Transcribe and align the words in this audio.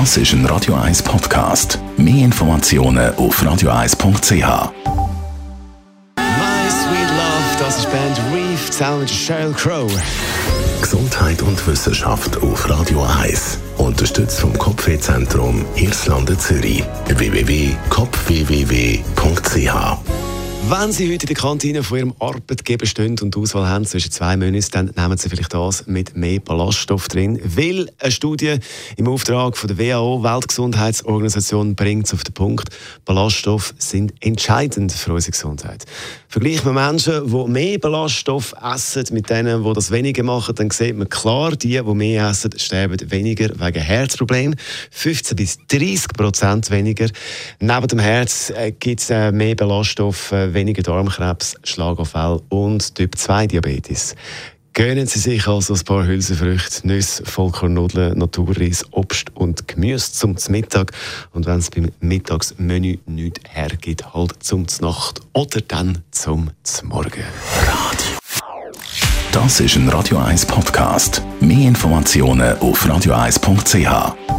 Das 0.00 0.16
ist 0.16 0.32
ein 0.32 0.44
Radio 0.46 0.74
1 0.74 1.04
Podcast. 1.04 1.78
Mehr 1.96 2.24
Informationen 2.24 3.14
auf 3.14 3.40
radio1.ch. 3.40 4.32
My 6.16 6.68
Sweet 6.68 7.10
Love, 7.10 7.56
das 7.60 7.78
ist 7.78 7.92
Band 7.92 8.20
Reef 8.34 8.70
zusammen 8.72 9.02
mit 9.02 9.10
Sheryl 9.10 9.52
Crow. 9.52 9.88
Gesundheit 10.80 11.40
und 11.42 11.64
Wissenschaft 11.68 12.42
auf 12.42 12.68
Radio 12.68 13.06
1. 13.22 13.58
Unterstützt 13.78 14.40
vom 14.40 14.58
Kopfwehzentrum 14.58 15.64
Irlande 15.76 16.36
Zürich. 16.38 16.82
www.kopfwww.ch 17.06 18.23
Wenn 20.66 20.92
Sie 20.92 21.12
heute 21.12 21.24
in 21.26 21.34
der 21.34 21.36
Kantine 21.36 21.82
von 21.82 21.98
Ihrem 21.98 22.14
Arbeitgeber 22.20 22.86
stehen 22.86 23.18
und 23.20 23.34
die 23.34 23.38
Auswahl 23.38 23.68
haben 23.68 23.84
zwischen 23.84 24.10
zwei 24.10 24.34
Menüs, 24.34 24.70
dann 24.70 24.90
nehmen 24.96 25.18
Sie 25.18 25.28
vielleicht 25.28 25.52
das 25.52 25.86
mit 25.86 26.16
mehr 26.16 26.40
Ballaststoff 26.40 27.08
drin. 27.08 27.38
Weil 27.44 27.90
eine 27.98 28.10
Studie 28.10 28.56
im 28.96 29.06
Auftrag 29.06 29.58
von 29.58 29.68
der 29.68 29.76
WHO, 29.76 30.22
Weltgesundheitsorganisation, 30.22 31.74
bringt 31.74 32.06
es 32.06 32.14
auf 32.14 32.24
den 32.24 32.32
Punkt, 32.32 32.70
Ballaststoffe 33.04 33.74
sind 33.76 34.14
entscheidend 34.20 34.90
für 34.92 35.12
unsere 35.12 35.32
Gesundheit. 35.32 35.84
Vergleicht 36.28 36.64
man 36.64 36.74
Menschen, 36.74 37.30
die 37.30 37.50
mehr 37.50 37.78
Ballaststoff 37.78 38.54
essen, 38.60 39.04
mit 39.12 39.28
denen, 39.28 39.62
die 39.62 39.72
das 39.74 39.90
weniger 39.90 40.22
machen, 40.22 40.54
dann 40.54 40.70
sieht 40.70 40.96
man 40.96 41.08
klar, 41.10 41.54
die, 41.54 41.80
die 41.80 41.94
mehr 41.94 42.30
essen, 42.30 42.58
sterben 42.58 42.98
weniger 43.10 43.50
wegen 43.60 43.82
Herzproblemen. 43.82 44.56
15 44.90 45.36
bis 45.36 45.58
30 45.68 46.08
Prozent 46.16 46.70
weniger. 46.70 47.08
Neben 47.60 47.86
dem 47.86 47.98
Herz 47.98 48.50
äh, 48.50 48.72
gibt 48.72 49.00
es 49.00 49.10
äh, 49.10 49.30
mehr 49.30 49.54
Ballaststoffe, 49.54 50.32
äh, 50.32 50.53
weniger 50.54 50.82
Darmkrebs, 50.82 51.56
Schlaganfall 51.64 52.40
und 52.48 52.94
Typ 52.94 53.16
2 53.16 53.48
Diabetes. 53.48 54.14
Gönnen 54.72 55.06
Sie 55.06 55.20
sich 55.20 55.46
also 55.46 55.74
ein 55.74 55.84
paar 55.84 56.04
Hülsenfrüchte, 56.04 56.84
Nüsse, 56.86 57.24
Vollkornnudeln, 57.24 58.18
Naturreis, 58.18 58.84
Obst 58.90 59.30
und 59.36 59.68
Gemüse 59.68 60.10
zum 60.12 60.36
Mittag. 60.48 60.90
Und 61.32 61.46
wenn 61.46 61.58
es 61.58 61.70
beim 61.70 61.92
Mittagsmenü 62.00 62.98
nichts 63.06 63.40
hergibt, 63.48 64.12
halt 64.14 64.42
zum 64.42 64.66
Nacht 64.80 65.20
oder 65.32 65.60
dann 65.60 66.02
zum 66.10 66.50
Morgen. 66.82 67.22
Das 69.30 69.60
ist 69.60 69.76
ein 69.76 69.88
Radio 69.88 70.18
1 70.18 70.46
Podcast. 70.46 71.22
Mehr 71.40 71.68
Informationen 71.68 72.58
auf 72.58 72.84
radio1.ch. 72.84 74.33